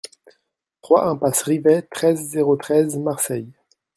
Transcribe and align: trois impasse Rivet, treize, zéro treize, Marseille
trois 0.81 1.05
impasse 1.07 1.43
Rivet, 1.43 1.83
treize, 1.83 2.27
zéro 2.31 2.55
treize, 2.55 2.97
Marseille 2.97 3.51